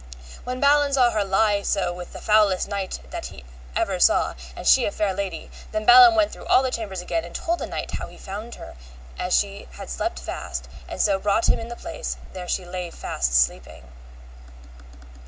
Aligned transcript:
When 0.45 0.59
Balin 0.59 0.93
saw 0.93 1.11
her 1.11 1.23
lie 1.23 1.61
so 1.61 1.93
with 1.93 2.11
the 2.11 2.19
foulest 2.19 2.67
knight 2.67 3.01
that 3.11 3.31
ever 3.75 3.93
he 3.93 3.99
saw, 3.99 4.33
and 4.55 4.65
she 4.67 4.85
a 4.85 4.91
fair 4.91 5.13
lady, 5.13 5.51
then 5.71 5.85
Balin 5.85 6.15
went 6.15 6.31
through 6.33 6.47
all 6.47 6.63
the 6.63 6.71
chambers 6.71 7.01
again, 7.01 7.23
and 7.23 7.35
told 7.35 7.59
the 7.59 7.67
knight 7.67 7.91
how 7.91 8.07
he 8.07 8.17
found 8.17 8.55
her 8.55 8.75
as 9.19 9.35
she 9.37 9.67
had 9.73 9.91
slept 9.91 10.17
fast, 10.19 10.67
and 10.89 10.99
so 10.99 11.19
brought 11.19 11.49
him 11.49 11.59
in 11.59 11.67
the 11.67 11.75
place 11.75 12.17
there 12.33 12.47
she 12.47 12.65
lay 12.65 12.89
fast 12.89 13.35
sleeping. 13.35 13.89